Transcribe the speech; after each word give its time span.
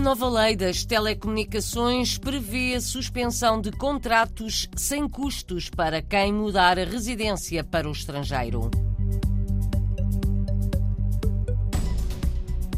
A 0.00 0.02
nova 0.02 0.30
lei 0.30 0.56
das 0.56 0.82
telecomunicações 0.82 2.16
prevê 2.16 2.74
a 2.74 2.80
suspensão 2.80 3.60
de 3.60 3.70
contratos 3.70 4.66
sem 4.74 5.06
custos 5.06 5.68
para 5.68 6.00
quem 6.00 6.32
mudar 6.32 6.78
a 6.78 6.84
residência 6.84 7.62
para 7.62 7.86
o 7.86 7.92
estrangeiro. 7.92 8.70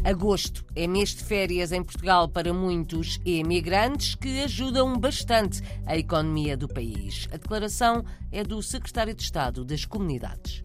Agosto 0.02 0.64
é 0.74 0.88
mês 0.88 1.11
de 1.11 1.23
férias 1.23 1.70
em 1.70 1.84
Portugal 1.84 2.29
para 2.29 2.52
muitos 2.52 3.20
emigrantes 3.25 4.16
que 4.16 4.43
ajudam 4.43 4.98
bastante 4.98 5.62
a 5.86 5.96
economia 5.96 6.57
do 6.57 6.66
país. 6.66 7.29
A 7.32 7.37
declaração 7.37 8.04
é 8.32 8.43
do 8.43 8.60
Secretário 8.60 9.15
de 9.15 9.23
Estado 9.23 9.65
das 9.65 9.84
Comunidades. 9.84 10.65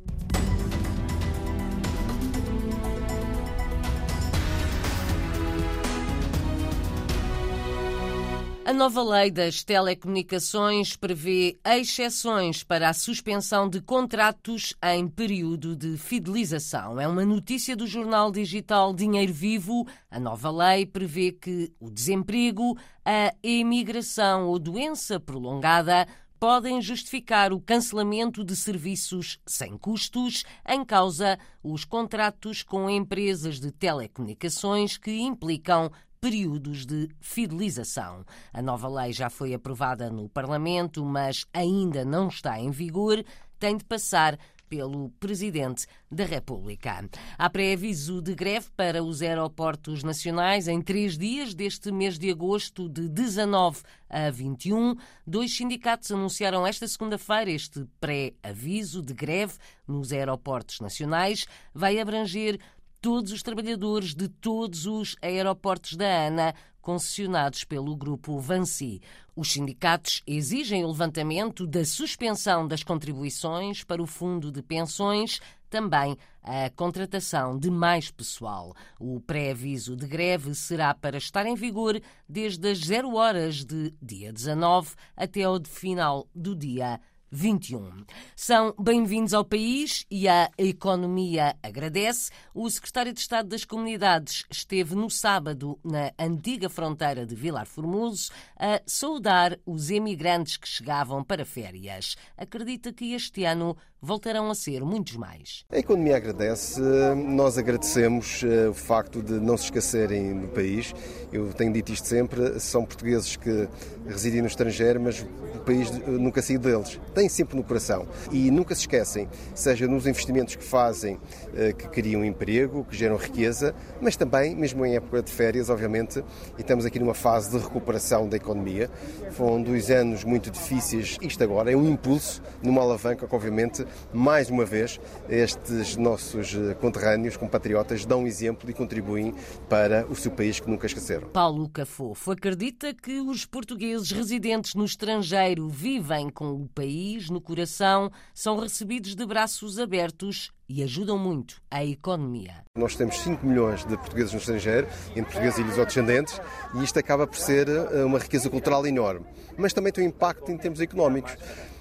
A 8.67 8.73
nova 8.73 9.01
lei 9.01 9.31
das 9.31 9.63
telecomunicações 9.63 10.93
prevê 10.97 11.57
exceções 11.65 12.65
para 12.65 12.89
a 12.89 12.93
suspensão 12.93 13.69
de 13.69 13.79
contratos 13.79 14.73
em 14.83 15.07
período 15.07 15.73
de 15.73 15.95
fidelização. 15.95 16.99
É 16.99 17.07
uma 17.07 17.25
notícia 17.25 17.77
do 17.77 17.87
jornal 17.87 18.29
digital 18.29 18.93
Dinheiro 18.93 19.31
Vivo. 19.31 19.87
A 20.11 20.19
nova 20.19 20.51
lei 20.51 20.85
prevê 20.85 21.31
que 21.31 21.71
o 21.79 21.89
desemprego, 21.89 22.77
a 23.05 23.33
emigração 23.41 24.47
ou 24.47 24.59
doença 24.59 25.17
prolongada 25.17 26.05
podem 26.37 26.81
justificar 26.81 27.51
o 27.53 27.61
cancelamento 27.61 28.43
de 28.43 28.55
serviços 28.55 29.39
sem 29.45 29.77
custos, 29.77 30.43
em 30.67 30.83
causa 30.83 31.39
os 31.63 31.83
contratos 31.83 32.63
com 32.63 32.89
empresas 32.89 33.61
de 33.61 33.71
telecomunicações 33.71 34.97
que 34.97 35.19
implicam 35.19 35.89
períodos 36.19 36.85
de 36.85 37.09
fidelização. 37.19 38.25
A 38.53 38.61
nova 38.61 38.87
lei 38.87 39.13
já 39.13 39.29
foi 39.29 39.53
aprovada 39.53 40.09
no 40.09 40.27
Parlamento, 40.29 41.03
mas 41.05 41.45
ainda 41.53 42.03
não 42.03 42.27
está 42.27 42.59
em 42.59 42.71
vigor, 42.71 43.23
tem 43.59 43.77
de 43.77 43.83
passar 43.83 44.37
pelo 44.69 45.09
Presidente 45.19 45.85
da 46.11 46.25
República. 46.25 47.09
Há 47.37 47.49
pré-aviso 47.49 48.21
de 48.21 48.35
greve 48.35 48.67
para 48.75 49.03
os 49.03 49.21
aeroportos 49.21 50.03
nacionais 50.03 50.67
em 50.67 50.81
três 50.81 51.17
dias 51.17 51.53
deste 51.53 51.91
mês 51.91 52.17
de 52.17 52.29
agosto, 52.29 52.89
de 52.89 53.07
19 53.07 53.81
a 54.09 54.29
21. 54.29 54.95
Dois 55.25 55.55
sindicatos 55.55 56.11
anunciaram 56.11 56.65
esta 56.65 56.87
segunda-feira 56.87 57.51
este 57.51 57.85
pré-aviso 57.99 59.01
de 59.01 59.13
greve 59.13 59.53
nos 59.87 60.11
aeroportos 60.11 60.79
nacionais. 60.79 61.45
Vai 61.73 61.99
abranger 61.99 62.59
todos 63.07 63.31
os 63.31 63.41
trabalhadores 63.41 64.13
de 64.13 64.27
todos 64.27 64.85
os 64.85 65.15
aeroportos 65.21 65.95
da 65.95 66.27
ANA 66.27 66.53
concessionados 66.81 67.63
pelo 67.63 67.95
grupo 67.95 68.37
Vansi. 68.37 69.01
Os 69.33 69.53
sindicatos 69.53 70.21
exigem 70.27 70.83
o 70.83 70.89
levantamento 70.89 71.65
da 71.65 71.85
suspensão 71.85 72.67
das 72.67 72.83
contribuições 72.83 73.81
para 73.81 74.03
o 74.03 74.05
fundo 74.05 74.51
de 74.51 74.61
pensões, 74.61 75.39
também 75.69 76.17
a 76.43 76.69
contratação 76.71 77.57
de 77.57 77.71
mais 77.71 78.11
pessoal. 78.11 78.75
O 78.99 79.21
pré-aviso 79.21 79.95
de 79.95 80.05
greve 80.05 80.53
será 80.53 80.93
para 80.93 81.17
estar 81.17 81.45
em 81.45 81.55
vigor 81.55 81.97
desde 82.27 82.69
as 82.69 82.79
0 82.79 83.15
horas 83.15 83.63
de 83.63 83.93
dia 84.01 84.33
19 84.33 84.95
até 85.15 85.47
o 85.47 85.63
final 85.63 86.27
do 86.35 86.53
dia 86.53 86.99
21. 87.31 88.05
São 88.35 88.73
bem-vindos 88.79 89.33
ao 89.33 89.43
país 89.43 90.05
e 90.09 90.27
a 90.27 90.49
economia 90.57 91.55
agradece. 91.61 92.31
O 92.53 92.69
secretário 92.69 93.13
de 93.13 93.19
Estado 93.19 93.49
das 93.49 93.65
Comunidades 93.65 94.45
esteve 94.49 94.95
no 94.95 95.09
sábado 95.09 95.79
na 95.83 96.11
antiga 96.17 96.69
fronteira 96.69 97.25
de 97.25 97.35
Vilar 97.35 97.65
Formoso 97.65 98.31
a 98.57 98.81
saudar 98.85 99.59
os 99.65 99.89
emigrantes 99.89 100.57
que 100.57 100.67
chegavam 100.67 101.23
para 101.23 101.45
férias. 101.45 102.15
Acredita 102.37 102.93
que 102.93 103.13
este 103.13 103.43
ano 103.43 103.75
voltarão 104.01 104.49
a 104.49 104.55
ser 104.55 104.83
muitos 104.83 105.15
mais. 105.15 105.65
A 105.71 105.77
economia 105.77 106.17
agradece, 106.17 106.79
nós 107.15 107.57
agradecemos 107.57 108.43
eh, 108.43 108.69
o 108.69 108.73
facto 108.73 109.21
de 109.21 109.33
não 109.33 109.57
se 109.57 109.65
esquecerem 109.65 110.39
do 110.39 110.47
país. 110.49 110.93
Eu 111.31 111.51
tenho 111.53 111.73
dito 111.73 111.91
isto 111.91 112.07
sempre, 112.07 112.59
são 112.59 112.85
portugueses 112.85 113.35
que 113.35 113.67
residem 114.07 114.41
no 114.41 114.47
estrangeiro, 114.47 115.01
mas 115.01 115.21
o 115.21 115.59
país 115.65 115.89
nunca 116.07 116.41
saiu 116.41 116.59
deles. 116.59 116.99
Têm 117.13 117.27
sempre 117.27 117.57
no 117.57 117.63
coração 117.63 118.07
e 118.31 118.51
nunca 118.51 118.75
se 118.75 118.81
esquecem, 118.81 119.27
seja 119.55 119.87
nos 119.87 120.05
investimentos 120.05 120.55
que 120.55 120.63
fazem, 120.63 121.19
eh, 121.55 121.73
que 121.73 121.87
criam 121.89 122.23
emprego, 122.23 122.85
que 122.85 122.95
geram 122.95 123.17
riqueza, 123.17 123.73
mas 123.99 124.15
também, 124.15 124.55
mesmo 124.55 124.85
em 124.85 124.95
época 124.95 125.23
de 125.23 125.31
férias, 125.31 125.69
obviamente, 125.69 126.23
e 126.57 126.61
estamos 126.61 126.85
aqui 126.85 126.99
numa 126.99 127.15
fase 127.15 127.49
de 127.51 127.57
recuperação 127.57 128.29
da 128.29 128.37
economia. 128.37 128.89
Foram 129.31 129.61
dois 129.61 129.89
anos 129.89 130.23
muito 130.23 130.51
difíceis. 130.51 131.17
Isto 131.21 131.43
agora 131.43 131.71
é 131.71 131.75
um 131.75 131.89
impulso 131.89 132.41
numa 132.61 132.81
alavanca 132.81 133.27
que, 133.27 133.35
obviamente, 133.35 133.86
mais 134.13 134.49
uma 134.49 134.65
vez, 134.65 134.99
estes 135.29 135.95
nossos 135.97 136.55
eh, 136.55 136.73
conterrâneos, 136.75 137.37
compatriotas, 137.37 138.05
dão 138.05 138.25
exemplo 138.25 138.69
e 138.69 138.73
contribuem 138.73 139.33
para 139.69 140.05
o 140.07 140.15
seu 140.15 140.31
país 140.31 140.59
que 140.59 140.69
nunca 140.69 140.87
esqueceram. 140.87 141.29
Paulo 141.29 141.69
Cafofo 141.69 142.31
acredita 142.31 142.93
que 142.93 143.19
os 143.19 143.45
portugueses 143.45 144.11
residentes 144.11 144.75
no 144.75 144.85
estrangeiro 144.85 145.67
vivem 145.69 146.29
com 146.29 146.51
o 146.53 146.67
país 146.67 147.29
no 147.29 147.41
coração, 147.41 148.11
são 148.33 148.59
recebidos 148.59 149.15
de 149.15 149.25
braços 149.25 149.79
abertos 149.79 150.51
e 150.69 150.83
ajudam 150.83 151.17
muito 151.17 151.61
a 151.71 151.83
economia. 151.83 152.65
Nós 152.75 152.95
temos 152.95 153.19
5 153.19 153.45
milhões 153.45 153.85
de 153.85 153.95
portugueses 153.97 154.33
no 154.33 154.39
estrangeiro, 154.39 154.87
entre 155.11 155.23
portugueses 155.23 155.59
e 155.59 155.63
lusodescendentes, 155.63 156.41
e 156.75 156.83
isto 156.83 156.99
acaba 156.99 157.25
por 157.25 157.37
ser 157.37 157.67
eh, 157.69 158.03
uma 158.03 158.19
riqueza 158.19 158.49
cultural 158.49 158.85
enorme. 158.85 159.25
Mas 159.57 159.73
também 159.73 159.93
tem 159.93 160.03
um 160.03 160.07
impacto 160.07 160.51
em 160.51 160.57
termos 160.57 160.81
económicos 160.81 161.35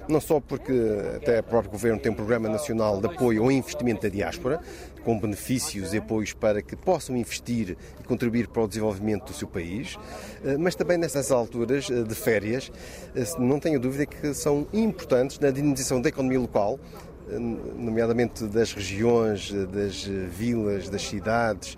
não 0.08 0.20
só 0.20 0.40
porque 0.40 0.72
até 1.16 1.40
o 1.40 1.42
próprio 1.42 1.70
Governo 1.70 2.00
tem 2.00 2.12
um 2.12 2.14
programa 2.14 2.48
nacional 2.48 3.00
de 3.00 3.06
apoio 3.06 3.42
ao 3.42 3.50
investimento 3.50 4.02
da 4.02 4.08
diáspora, 4.08 4.60
com 5.04 5.18
benefícios 5.18 5.94
e 5.94 5.98
apoios 5.98 6.32
para 6.32 6.60
que 6.60 6.74
possam 6.74 7.16
investir 7.16 7.76
e 8.00 8.04
contribuir 8.04 8.48
para 8.48 8.62
o 8.62 8.68
desenvolvimento 8.68 9.26
do 9.26 9.32
seu 9.32 9.46
país, 9.46 9.96
eh, 10.44 10.56
mas 10.58 10.74
também 10.74 10.98
nessas 10.98 11.30
alturas 11.30 11.88
eh, 11.88 12.02
de 12.02 12.14
férias, 12.14 12.72
eh, 13.14 13.24
não 13.38 13.60
tenho 13.60 13.78
dúvida 13.78 14.04
que 14.04 14.34
são 14.34 14.66
importantes 14.72 15.38
na 15.38 15.50
dinamização 15.50 16.00
da 16.00 16.08
economia 16.08 16.40
local, 16.40 16.80
nomeadamente 17.28 18.44
das 18.44 18.72
regiões, 18.72 19.52
das 19.52 20.04
vilas, 20.04 20.88
das 20.88 21.02
cidades, 21.02 21.76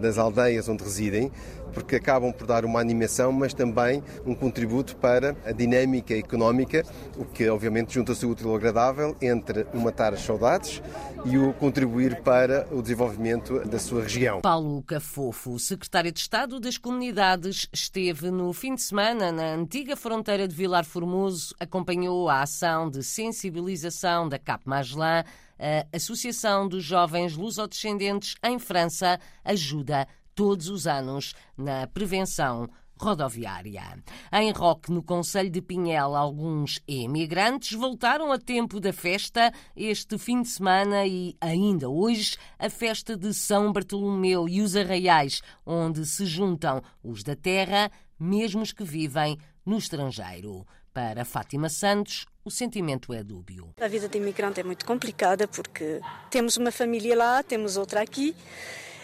das 0.00 0.18
aldeias 0.18 0.68
onde 0.68 0.84
residem, 0.84 1.30
porque 1.72 1.96
acabam 1.96 2.32
por 2.32 2.46
dar 2.46 2.64
uma 2.64 2.80
animação, 2.80 3.32
mas 3.32 3.52
também 3.52 4.02
um 4.24 4.34
contributo 4.34 4.96
para 4.96 5.36
a 5.44 5.52
dinâmica 5.52 6.16
económica, 6.16 6.84
o 7.16 7.24
que 7.24 7.48
obviamente 7.48 7.94
junta-se 7.94 8.24
útil 8.24 8.50
ao 8.50 8.56
agradável 8.56 9.16
entre 9.20 9.66
o 9.74 9.80
matar 9.80 10.14
as 10.14 10.20
saudades 10.20 10.82
e 11.24 11.36
o 11.36 11.52
contribuir 11.54 12.22
para 12.22 12.66
o 12.70 12.80
desenvolvimento 12.80 13.60
da 13.66 13.78
sua 13.78 14.02
região. 14.02 14.40
Paulo 14.40 14.82
Cafofo, 14.82 15.58
secretário 15.58 16.12
de 16.12 16.20
Estado 16.20 16.60
das 16.60 16.78
Comunidades, 16.78 17.68
esteve 17.72 18.30
no 18.30 18.52
fim 18.52 18.74
de 18.74 18.82
semana 18.82 19.32
na 19.32 19.54
antiga 19.54 19.96
fronteira 19.96 20.46
de 20.46 20.54
Vilar 20.54 20.84
Formoso, 20.84 21.54
acompanhou 21.58 22.28
a 22.28 22.42
ação 22.42 22.88
de 22.88 23.02
sensibilização 23.02 24.28
da 24.28 24.38
CAP 24.38 24.65
Magellan 24.68 25.24
a 25.58 25.96
Associação 25.96 26.68
dos 26.68 26.84
Jovens 26.84 27.36
Lusodescendentes 27.36 28.34
em 28.42 28.58
França 28.58 29.18
ajuda 29.44 30.06
todos 30.34 30.68
os 30.68 30.86
anos 30.86 31.34
na 31.56 31.86
prevenção 31.86 32.68
rodoviária. 32.98 34.02
Em 34.32 34.50
Roque, 34.52 34.90
no 34.90 35.02
Conselho 35.02 35.50
de 35.50 35.60
Pinhel, 35.60 36.14
alguns 36.14 36.80
emigrantes 36.88 37.72
voltaram 37.72 38.32
a 38.32 38.38
tempo 38.38 38.80
da 38.80 38.92
festa 38.92 39.52
este 39.74 40.16
fim 40.18 40.42
de 40.42 40.48
semana 40.48 41.06
e 41.06 41.36
ainda 41.40 41.88
hoje 41.88 42.36
a 42.58 42.70
festa 42.70 43.16
de 43.16 43.34
São 43.34 43.72
Bartolomeu 43.72 44.48
e 44.48 44.62
os 44.62 44.74
Arraiais, 44.74 45.42
onde 45.64 46.06
se 46.06 46.24
juntam 46.24 46.82
os 47.02 47.22
da 47.22 47.36
terra, 47.36 47.90
mesmo 48.18 48.62
os 48.62 48.72
que 48.72 48.84
vivem 48.84 49.38
no 49.64 49.76
estrangeiro. 49.76 50.66
Para 50.96 51.26
Fátima 51.26 51.68
Santos, 51.68 52.24
o 52.42 52.50
sentimento 52.50 53.12
é 53.12 53.22
dúbio. 53.22 53.68
A 53.78 53.86
vida 53.86 54.08
de 54.08 54.16
imigrante 54.16 54.60
é 54.60 54.64
muito 54.64 54.86
complicada 54.86 55.46
porque 55.46 56.00
temos 56.30 56.56
uma 56.56 56.72
família 56.72 57.14
lá, 57.14 57.42
temos 57.42 57.76
outra 57.76 58.00
aqui 58.00 58.34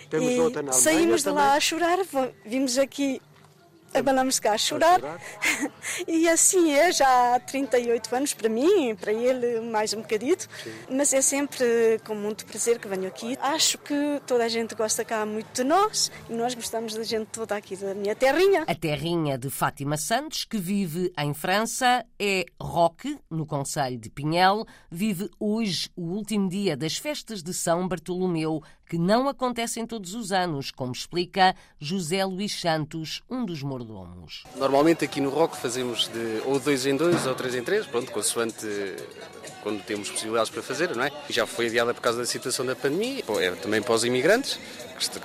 temos 0.08 0.32
e 0.32 0.40
outra 0.40 0.62
na 0.62 0.72
Saímos 0.72 1.22
de 1.22 1.28
lá 1.28 1.52
a 1.52 1.60
chorar, 1.60 1.98
vimos 2.46 2.78
aqui 2.78 3.20
abanamos 3.94 4.38
cá 4.38 4.52
a 4.52 4.58
chorar. 4.58 5.00
Chorar. 5.00 5.20
e 6.06 6.28
assim 6.28 6.72
é, 6.72 6.92
já 6.92 7.34
há 7.34 7.40
38 7.40 8.14
anos 8.14 8.34
para 8.34 8.48
mim, 8.48 8.94
para 8.94 9.12
ele 9.12 9.60
mais 9.60 9.92
um 9.92 10.00
bocadito. 10.00 10.48
Sim. 10.62 10.72
Mas 10.90 11.12
é 11.12 11.20
sempre 11.20 12.00
com 12.04 12.14
muito 12.14 12.44
prazer 12.46 12.78
que 12.78 12.88
venho 12.88 13.08
aqui. 13.08 13.36
Acho 13.40 13.78
que 13.78 14.20
toda 14.26 14.44
a 14.44 14.48
gente 14.48 14.74
gosta 14.74 15.04
cá 15.04 15.24
muito 15.26 15.52
de 15.52 15.64
nós 15.64 16.10
e 16.28 16.32
nós 16.32 16.54
gostamos 16.54 16.94
da 16.94 17.02
gente 17.02 17.26
toda 17.28 17.56
aqui 17.56 17.76
da 17.76 17.94
minha 17.94 18.14
terrinha. 18.14 18.64
A 18.66 18.74
terrinha 18.74 19.36
de 19.38 19.50
Fátima 19.50 19.96
Santos, 19.96 20.44
que 20.44 20.58
vive 20.58 21.12
em 21.18 21.34
França, 21.34 22.04
é 22.18 22.46
Roque, 22.60 23.18
no 23.30 23.46
Conselho 23.46 23.98
de 23.98 24.10
Pinhel. 24.10 24.64
Vive 24.90 25.30
hoje 25.38 25.90
o 25.96 26.02
último 26.02 26.48
dia 26.48 26.76
das 26.76 26.96
festas 26.96 27.42
de 27.42 27.52
São 27.52 27.86
Bartolomeu, 27.86 28.62
que 28.92 28.98
não 28.98 29.26
acontecem 29.26 29.86
todos 29.86 30.12
os 30.14 30.32
anos, 30.32 30.70
como 30.70 30.92
explica 30.92 31.56
José 31.80 32.22
Luís 32.26 32.60
Santos, 32.60 33.22
um 33.30 33.42
dos 33.42 33.62
mordomos. 33.62 34.44
Normalmente 34.54 35.02
aqui 35.02 35.18
no 35.18 35.30
Rock 35.30 35.56
fazemos 35.56 36.08
de 36.08 36.42
ou 36.44 36.60
dois 36.60 36.84
em 36.84 36.94
dois 36.94 37.26
ou 37.26 37.34
três 37.34 37.54
em 37.54 37.64
três, 37.64 37.86
pronto, 37.86 38.12
consoante 38.12 38.66
quando 39.62 39.82
temos 39.82 40.10
possibilidades 40.10 40.50
para 40.50 40.62
fazer, 40.62 40.94
não 40.94 41.04
é? 41.04 41.10
Já 41.30 41.46
foi 41.46 41.68
adiada 41.68 41.94
por 41.94 42.02
causa 42.02 42.18
da 42.18 42.26
situação 42.26 42.66
da 42.66 42.76
pandemia, 42.76 43.24
é 43.40 43.50
também 43.52 43.80
para 43.80 43.94
os 43.94 44.04
imigrantes, 44.04 44.60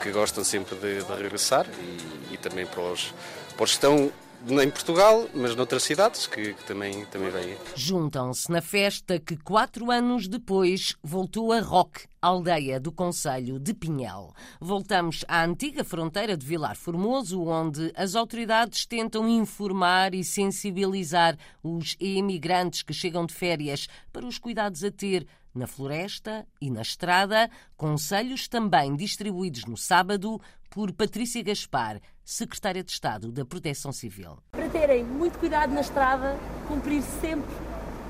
que 0.02 0.12
gostam 0.14 0.46
sempre 0.46 0.78
de, 0.78 1.04
de 1.04 1.14
regressar, 1.22 1.68
e, 1.68 2.36
e, 2.36 2.38
também 2.38 2.66
para 2.66 2.84
os, 2.84 3.14
para 3.58 3.66
os 3.66 3.72
que 3.72 3.76
estão 3.76 4.10
em 4.46 4.70
Portugal, 4.70 5.28
mas 5.34 5.56
noutras 5.56 5.84
cidades 5.84 6.28
que, 6.28 6.54
que 6.54 6.64
também, 6.64 7.06
também 7.06 7.30
vêm. 7.30 7.58
Juntam-se 7.76 8.52
na 8.52 8.62
festa 8.62 9.20
que 9.20 9.36
quatro 9.38 9.92
anos 9.92 10.28
depois 10.28 10.96
voltou 11.04 11.52
a 11.52 11.60
Roque, 11.60 12.06
aldeia 12.22 12.80
do 12.80 12.92
Conselho 12.92 13.60
de 13.60 13.74
Pinhel. 13.74 14.34
Voltamos 14.60 15.26
à 15.28 15.44
antiga 15.44 15.84
fronteira 15.84 16.38
de 16.38 16.46
Vilar 16.46 16.76
Formoso, 16.76 17.44
onde 17.44 17.92
as 17.96 18.16
autoridades 18.16 18.86
tentam 18.86 19.28
informar 19.28 20.14
e 20.14 20.24
sensibilizar 20.24 21.38
os 21.64 21.96
imigrantes 22.00 22.84
que 22.84 22.94
chegam 22.94 23.26
de 23.26 23.34
férias 23.34 23.88
para 24.12 24.26
os 24.26 24.38
cuidados 24.38 24.84
a 24.84 24.92
ter 24.92 25.28
na 25.58 25.68
floresta 25.68 26.46
e 26.62 26.70
na 26.70 26.82
estrada, 26.82 27.50
conselhos 27.76 28.48
também 28.48 28.96
distribuídos 28.96 29.66
no 29.66 29.76
sábado 29.76 30.40
por 30.70 30.92
Patrícia 30.92 31.44
Gaspar, 31.44 32.00
secretária 32.24 32.84
de 32.84 32.92
Estado 32.92 33.32
da 33.32 33.46
Proteção 33.46 33.92
Civil. 33.92 34.38
Para 34.52 34.70
terem 34.70 35.04
muito 35.04 35.40
cuidado 35.40 35.74
na 35.74 35.82
estrada, 35.82 36.38
cumprir 36.68 37.02
sempre 37.22 37.50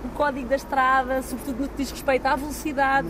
o 0.04 0.10
código 0.10 0.48
da 0.48 0.56
estrada, 0.56 1.22
sobretudo 1.24 1.64
no 1.64 1.70
que 1.70 1.78
diz 1.78 1.92
respeito 1.92 2.26
à 2.26 2.36
velocidade 2.36 3.08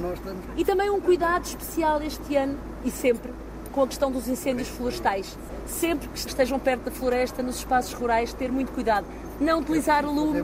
e 0.56 0.64
também 0.64 0.90
um 0.90 1.02
cuidado 1.02 1.46
especial 1.46 2.02
este 2.02 2.36
ano 2.36 2.58
e 2.84 2.92
sempre 2.92 3.34
com 3.72 3.84
a 3.84 3.88
questão 3.88 4.12
dos 4.12 4.28
incêndios 4.28 4.68
florestais. 4.70 5.38
Sempre 5.68 6.08
que 6.08 6.18
estejam 6.18 6.58
perto 6.58 6.86
da 6.86 6.92
floresta, 6.92 7.44
nos 7.44 7.58
espaços 7.58 7.94
rurais, 7.94 8.34
ter 8.34 8.52
muito 8.52 8.72
cuidado. 8.72 9.06
Não 9.40 9.60
utilizar 9.60 10.04
lume, 10.04 10.44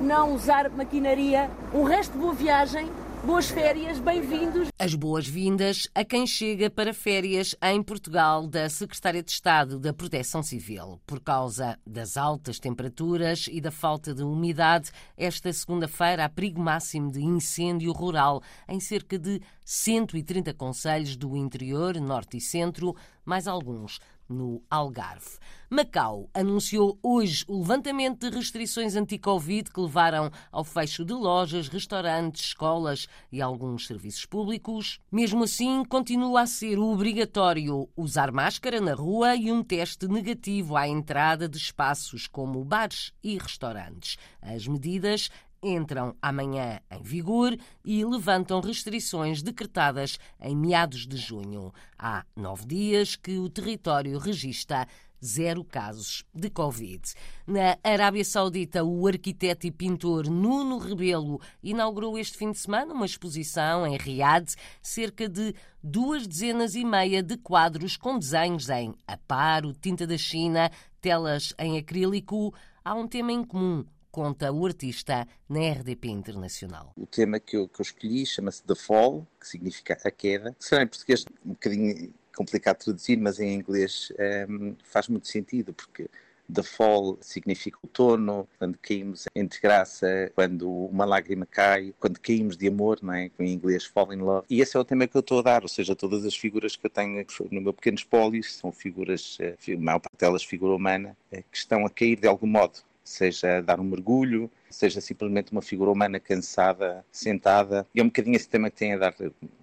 não 0.00 0.34
usar 0.34 0.70
maquinaria. 0.70 1.50
Um 1.74 1.82
resto 1.82 2.12
de 2.12 2.18
boa 2.18 2.32
viagem 2.32 2.90
Boas 3.26 3.50
férias, 3.50 3.98
bem-vindos. 3.98 4.68
As 4.78 4.94
boas-vindas 4.94 5.88
a 5.92 6.04
quem 6.04 6.28
chega 6.28 6.70
para 6.70 6.94
férias 6.94 7.56
em 7.60 7.82
Portugal 7.82 8.46
da 8.46 8.68
Secretária 8.68 9.20
de 9.20 9.32
Estado 9.32 9.80
da 9.80 9.92
Proteção 9.92 10.44
Civil. 10.44 11.00
Por 11.04 11.20
causa 11.20 11.76
das 11.84 12.16
altas 12.16 12.60
temperaturas 12.60 13.48
e 13.50 13.60
da 13.60 13.72
falta 13.72 14.14
de 14.14 14.22
umidade, 14.22 14.92
esta 15.16 15.52
segunda-feira 15.52 16.24
há 16.24 16.28
perigo 16.28 16.62
máximo 16.62 17.10
de 17.10 17.20
incêndio 17.20 17.90
rural 17.90 18.40
em 18.68 18.78
cerca 18.78 19.18
de 19.18 19.42
130 19.64 20.54
conselhos 20.54 21.16
do 21.16 21.36
interior, 21.36 22.00
norte 22.00 22.36
e 22.36 22.40
centro, 22.40 22.94
mais 23.24 23.48
alguns 23.48 23.98
no 24.28 24.62
Algarve. 24.70 25.38
Macau 25.68 26.30
anunciou 26.32 26.96
hoje 27.02 27.44
o 27.48 27.58
levantamento 27.58 28.30
de 28.30 28.36
restrições 28.36 28.94
anti-Covid 28.94 29.70
que 29.70 29.80
levaram 29.80 30.30
ao 30.52 30.62
fecho 30.62 31.04
de 31.04 31.12
lojas, 31.12 31.66
restaurantes, 31.66 32.46
escolas 32.46 33.08
e 33.32 33.42
alguns 33.42 33.86
serviços 33.86 34.24
públicos. 34.24 35.00
Mesmo 35.10 35.42
assim, 35.42 35.84
continua 35.84 36.42
a 36.42 36.46
ser 36.46 36.78
obrigatório 36.78 37.88
usar 37.96 38.30
máscara 38.30 38.80
na 38.80 38.94
rua 38.94 39.34
e 39.34 39.50
um 39.50 39.62
teste 39.62 40.06
negativo 40.06 40.76
à 40.76 40.86
entrada 40.86 41.48
de 41.48 41.56
espaços 41.56 42.28
como 42.28 42.64
bares 42.64 43.12
e 43.22 43.36
restaurantes. 43.36 44.16
As 44.40 44.68
medidas 44.68 45.30
entram 45.62 46.14
amanhã 46.20 46.80
em 46.90 47.02
vigor 47.02 47.56
e 47.84 48.04
levantam 48.04 48.60
restrições 48.60 49.42
decretadas 49.42 50.18
em 50.40 50.56
meados 50.56 51.06
de 51.06 51.16
junho. 51.16 51.72
Há 51.98 52.24
nove 52.36 52.66
dias 52.66 53.16
que 53.16 53.38
o 53.38 53.48
território 53.48 54.18
registra 54.18 54.86
zero 55.24 55.64
casos 55.64 56.24
de 56.34 56.50
Covid. 56.50 57.02
Na 57.46 57.76
Arábia 57.82 58.24
Saudita, 58.24 58.84
o 58.84 59.06
arquiteto 59.06 59.66
e 59.66 59.70
pintor 59.70 60.28
Nuno 60.28 60.78
Rebelo 60.78 61.40
inaugurou 61.62 62.18
este 62.18 62.36
fim 62.36 62.50
de 62.50 62.58
semana 62.58 62.94
uma 62.94 63.06
exposição 63.06 63.86
em 63.86 63.96
Riad, 63.96 64.54
cerca 64.82 65.28
de 65.28 65.54
duas 65.82 66.26
dezenas 66.26 66.74
e 66.74 66.84
meia 66.84 67.22
de 67.22 67.36
quadros 67.36 67.96
com 67.96 68.18
desenhos 68.18 68.68
em 68.68 68.94
aparo, 69.06 69.72
tinta 69.72 70.06
da 70.06 70.18
China, 70.18 70.70
telas 71.00 71.52
em 71.58 71.78
acrílico. 71.78 72.54
Há 72.84 72.94
um 72.94 73.08
tema 73.08 73.32
em 73.32 73.42
comum, 73.42 73.84
conta 74.16 74.50
o 74.50 74.64
artista 74.64 75.28
na 75.46 75.60
RDP 75.72 76.08
Internacional. 76.08 76.94
O 76.96 77.04
tema 77.04 77.38
que 77.38 77.54
eu, 77.54 77.68
que 77.68 77.82
eu 77.82 77.82
escolhi 77.82 78.24
chama-se 78.24 78.62
The 78.62 78.74
Fall, 78.74 79.26
que 79.38 79.46
significa 79.46 79.92
a 80.02 80.10
queda. 80.10 80.56
Será 80.58 80.82
em 80.82 80.86
português 80.86 81.26
um 81.44 81.50
bocadinho 81.50 82.14
complicado 82.34 82.78
traduzir, 82.78 83.18
mas 83.18 83.38
em 83.38 83.52
inglês 83.52 84.10
um, 84.18 84.68
ehm, 84.68 84.76
faz 84.84 85.08
muito 85.08 85.28
sentido, 85.28 85.74
porque 85.74 86.08
The 86.50 86.62
Fall 86.62 87.18
significa 87.20 87.78
outono, 87.82 88.48
quando 88.58 88.78
caímos 88.78 89.26
em 89.34 89.44
desgraça, 89.44 90.32
quando 90.34 90.66
uma 90.66 91.04
lágrima 91.04 91.44
cai, 91.44 91.92
quando 92.00 92.18
caímos 92.18 92.56
de 92.56 92.68
amor, 92.68 93.00
não 93.02 93.12
é? 93.12 93.30
em 93.38 93.52
inglês 93.52 93.84
Fall 93.84 94.14
in 94.14 94.18
Love. 94.18 94.46
E 94.48 94.62
esse 94.62 94.78
é 94.78 94.80
o 94.80 94.84
tema 94.84 95.06
que 95.06 95.16
eu 95.16 95.20
estou 95.20 95.40
a 95.40 95.42
dar, 95.42 95.62
ou 95.62 95.68
seja, 95.68 95.94
todas 95.94 96.24
as 96.24 96.34
figuras 96.34 96.74
que 96.74 96.86
eu 96.86 96.90
tenho 96.90 97.26
no 97.50 97.60
meu 97.60 97.74
pequeno 97.74 97.98
espólio 97.98 98.42
são 98.44 98.72
figuras, 98.72 99.36
eh, 99.40 99.56
a 99.74 99.78
maior 99.78 99.98
parte 99.98 100.18
delas 100.18 100.42
figura 100.42 100.74
humana, 100.74 101.14
eh, 101.30 101.42
que 101.42 101.58
estão 101.58 101.84
a 101.84 101.90
cair 101.90 102.16
de 102.18 102.26
algum 102.26 102.46
modo 102.46 102.85
seja 103.08 103.60
dar 103.60 103.80
um 103.80 103.84
mergulho, 103.84 104.50
seja 104.70 105.00
simplesmente 105.00 105.52
uma 105.52 105.62
figura 105.62 105.90
humana 105.90 106.20
cansada, 106.20 107.04
sentada. 107.10 107.86
E 107.94 108.00
é 108.00 108.02
um 108.02 108.06
bocadinho 108.06 108.36
esse 108.36 108.48
tema 108.48 108.70
que 108.70 108.76
tem 108.76 108.94
a 108.94 108.98
dar, 108.98 109.14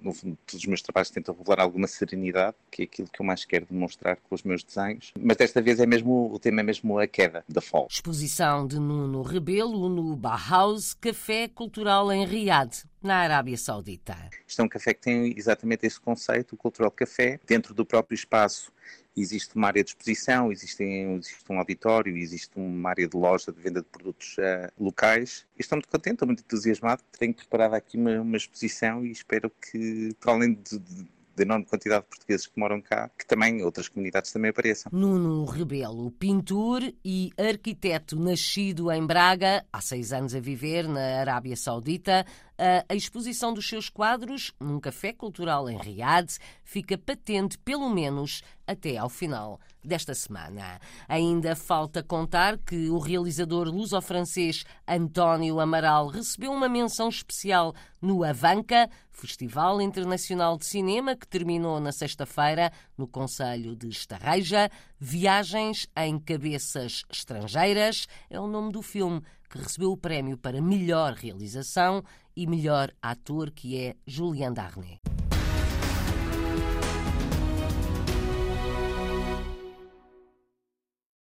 no 0.01 0.13
fundo, 0.13 0.37
todos 0.45 0.61
os 0.61 0.65
meus 0.65 0.81
trabalhos 0.81 1.09
tentam 1.09 1.35
revelar 1.35 1.61
alguma 1.61 1.87
serenidade, 1.87 2.55
que 2.71 2.83
é 2.83 2.85
aquilo 2.85 3.07
que 3.07 3.21
eu 3.21 3.25
mais 3.25 3.45
quero 3.45 3.65
demonstrar 3.69 4.17
com 4.17 4.33
os 4.33 4.43
meus 4.43 4.63
desenhos. 4.63 5.13
Mas 5.19 5.37
desta 5.37 5.61
vez 5.61 5.79
é 5.79 5.85
mesmo, 5.85 6.31
o 6.33 6.39
tema 6.39 6.61
é 6.61 6.63
mesmo 6.63 6.97
a 6.97 7.07
queda, 7.07 7.43
da 7.47 7.61
fall. 7.61 7.87
Exposição 7.89 8.65
de 8.65 8.79
Nuno 8.79 9.21
Rebelo 9.21 9.89
no 9.89 10.15
Bauhaus 10.15 10.93
Café 10.93 11.47
Cultural 11.47 12.11
em 12.11 12.25
Riad, 12.25 12.83
na 13.03 13.17
Arábia 13.17 13.57
Saudita. 13.57 14.17
Isto 14.47 14.61
é 14.61 14.65
um 14.65 14.69
café 14.69 14.93
que 14.93 15.01
tem 15.01 15.33
exatamente 15.37 15.85
esse 15.85 15.99
conceito, 15.99 16.53
o 16.53 16.57
Cultural 16.57 16.91
Café, 16.91 17.39
dentro 17.45 17.73
do 17.73 17.85
próprio 17.85 18.15
espaço 18.15 18.71
existe 19.15 19.55
uma 19.55 19.67
área 19.67 19.83
de 19.83 19.91
exposição, 19.91 20.51
existe, 20.51 20.83
existe 20.83 21.51
um 21.51 21.59
auditório, 21.59 22.17
existe 22.17 22.51
uma 22.55 22.89
área 22.89 23.07
de 23.07 23.15
loja 23.15 23.51
de 23.51 23.61
venda 23.61 23.81
de 23.81 23.87
produtos 23.87 24.35
uh, 24.37 24.71
locais. 24.79 25.45
Estou 25.57 25.77
muito 25.77 25.87
contente, 25.87 26.13
estou 26.13 26.27
muito 26.27 26.41
entusiasmado. 26.41 27.03
Tenho 27.17 27.33
preparado 27.33 27.75
aqui 27.75 27.97
uma, 27.97 28.21
uma 28.21 28.37
exposição 28.37 29.05
e 29.05 29.11
espero 29.11 29.51
que, 29.51 30.15
para 30.19 30.33
além 30.33 30.53
de, 30.53 30.79
de 30.79 31.13
da 31.35 31.43
enorme 31.43 31.65
quantidade 31.65 32.03
de 32.03 32.09
portugueses 32.09 32.47
que 32.47 32.59
moram 32.59 32.81
cá, 32.81 33.09
que 33.17 33.25
também 33.25 33.63
outras 33.63 33.89
comunidades 33.89 34.31
também 34.31 34.51
apareçam. 34.51 34.91
Nuno 34.93 35.45
Rebelo, 35.45 36.11
pintor 36.11 36.81
e 37.03 37.31
arquiteto 37.37 38.19
nascido 38.19 38.91
em 38.91 39.05
Braga, 39.05 39.65
há 39.71 39.81
seis 39.81 40.13
anos 40.13 40.35
a 40.35 40.39
viver 40.39 40.87
na 40.87 41.21
Arábia 41.21 41.55
Saudita, 41.55 42.25
a 42.57 42.95
exposição 42.95 43.53
dos 43.53 43.67
seus 43.67 43.89
quadros 43.89 44.53
num 44.59 44.79
café 44.79 45.11
cultural 45.11 45.69
em 45.69 45.77
Riad 45.77 46.27
fica 46.63 46.97
patente 46.97 47.57
pelo 47.57 47.89
menos 47.89 48.41
até 48.67 48.97
ao 48.97 49.09
final 49.09 49.59
desta 49.83 50.13
semana. 50.13 50.79
Ainda 51.07 51.55
falta 51.55 52.01
contar 52.01 52.57
que 52.57 52.89
o 52.89 52.97
realizador 52.97 53.67
luso-francês 53.67 54.63
António 54.87 55.59
Amaral 55.59 56.07
recebeu 56.07 56.51
uma 56.51 56.69
menção 56.69 57.09
especial 57.09 57.73
no 58.01 58.23
Avanca, 58.23 58.89
Festival 59.11 59.81
Internacional 59.81 60.57
de 60.57 60.65
Cinema, 60.65 61.15
que 61.15 61.27
terminou 61.27 61.79
na 61.79 61.91
sexta-feira 61.91 62.71
no 62.97 63.07
Conselho 63.07 63.75
de 63.75 63.89
Estarreja. 63.89 64.69
Viagens 64.99 65.87
em 65.97 66.17
Cabeças 66.19 67.03
Estrangeiras 67.09 68.07
é 68.29 68.39
o 68.39 68.47
nome 68.47 68.71
do 68.71 68.81
filme 68.81 69.21
que 69.49 69.59
recebeu 69.59 69.91
o 69.91 69.97
prémio 69.97 70.35
para 70.35 70.59
melhor 70.59 71.13
realização 71.13 72.03
e 72.35 72.47
melhor 72.47 72.91
ator, 73.01 73.51
que 73.51 73.77
é 73.77 73.95
Julien 74.05 74.53
Darnay. 74.53 74.99